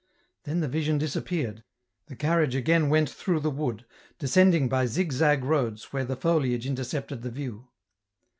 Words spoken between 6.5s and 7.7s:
intercepted the view.